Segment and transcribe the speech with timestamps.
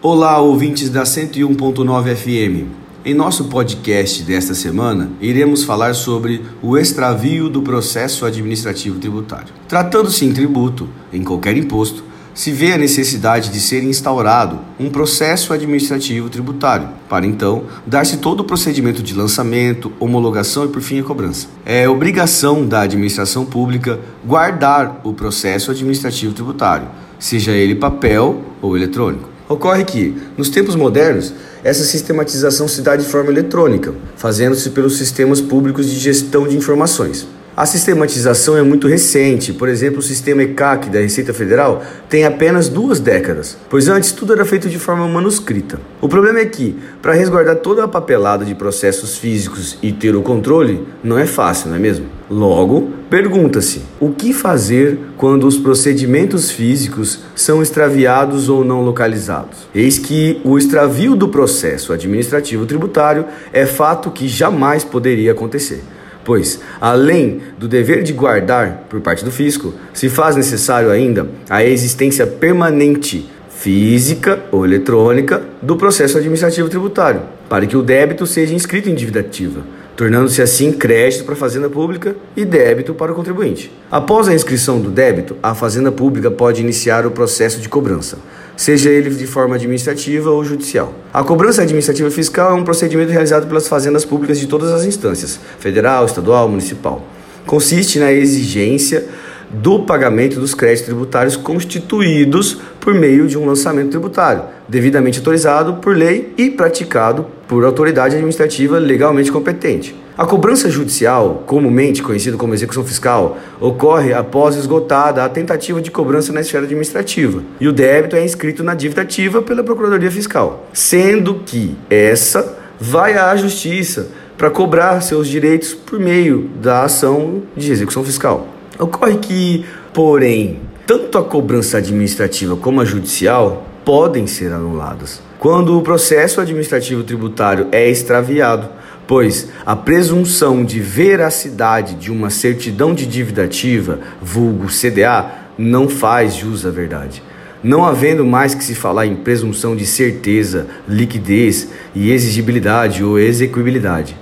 [0.00, 2.68] Olá, ouvintes da 101.9 FM.
[3.04, 9.52] Em nosso podcast desta semana, iremos falar sobre o extravio do processo administrativo tributário.
[9.66, 15.52] Tratando-se em tributo, em qualquer imposto, se vê a necessidade de ser instaurado um processo
[15.52, 21.02] administrativo tributário, para então dar-se todo o procedimento de lançamento, homologação e por fim a
[21.02, 21.48] cobrança.
[21.66, 26.86] É obrigação da administração pública guardar o processo administrativo tributário,
[27.18, 29.37] seja ele papel ou eletrônico.
[29.48, 31.32] Ocorre que, nos tempos modernos,
[31.64, 37.26] essa sistematização se dá de forma eletrônica, fazendo-se pelos sistemas públicos de gestão de informações.
[37.58, 42.68] A sistematização é muito recente, por exemplo, o sistema ECAC da Receita Federal tem apenas
[42.68, 45.80] duas décadas, pois antes tudo era feito de forma manuscrita.
[46.00, 50.22] O problema é que, para resguardar toda a papelada de processos físicos e ter o
[50.22, 52.06] controle, não é fácil, não é mesmo?
[52.30, 59.66] Logo, pergunta-se: o que fazer quando os procedimentos físicos são extraviados ou não localizados?
[59.74, 65.82] Eis que o extravio do processo administrativo tributário é fato que jamais poderia acontecer
[66.28, 71.64] pois, além do dever de guardar por parte do fisco, se faz necessário ainda a
[71.64, 78.90] existência permanente, física ou eletrônica, do processo administrativo tributário, para que o débito seja inscrito
[78.90, 79.62] em dívida ativa
[79.98, 83.68] tornando-se assim crédito para a Fazenda Pública e débito para o contribuinte.
[83.90, 88.16] Após a inscrição do débito, a Fazenda Pública pode iniciar o processo de cobrança,
[88.56, 90.94] seja ele de forma administrativa ou judicial.
[91.12, 95.40] A cobrança administrativa fiscal é um procedimento realizado pelas fazendas públicas de todas as instâncias,
[95.58, 97.04] federal, estadual, municipal.
[97.44, 99.04] Consiste na exigência
[99.50, 105.96] do pagamento dos créditos tributários constituídos por meio de um lançamento tributário, devidamente autorizado por
[105.96, 109.94] lei e praticado por autoridade administrativa legalmente competente.
[110.16, 116.32] A cobrança judicial, comumente conhecida como execução fiscal, ocorre após esgotada a tentativa de cobrança
[116.32, 121.36] na esfera administrativa, e o débito é inscrito na dívida ativa pela Procuradoria Fiscal, sendo
[121.46, 128.04] que essa vai à Justiça para cobrar seus direitos por meio da ação de execução
[128.04, 128.57] fiscal.
[128.78, 135.82] Ocorre que, porém, tanto a cobrança administrativa como a judicial podem ser anuladas quando o
[135.82, 138.68] processo administrativo tributário é extraviado,
[139.06, 146.34] pois a presunção de veracidade de uma certidão de dívida ativa, vulgo CDA, não faz
[146.34, 147.22] jus à verdade.
[147.62, 154.16] Não havendo mais que se falar em presunção de certeza, liquidez e exigibilidade ou execuibilidade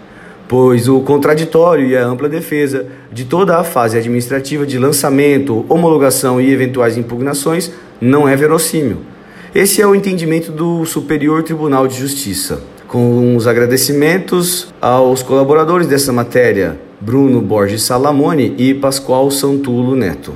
[0.48, 6.40] pois o contraditório e a ampla defesa de toda a fase administrativa de lançamento, homologação
[6.40, 8.98] e eventuais impugnações não é verossímil.
[9.54, 12.60] Esse é o entendimento do Superior Tribunal de Justiça.
[12.86, 20.34] Com os agradecimentos aos colaboradores dessa matéria, Bruno Borges Salamone e Pascoal Santulo Neto.